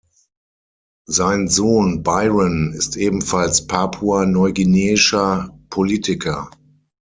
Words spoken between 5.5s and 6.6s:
Politiker.